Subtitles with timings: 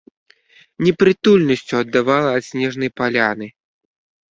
[0.85, 3.47] Непрытульнасцю аддавала ад снежнай паляны.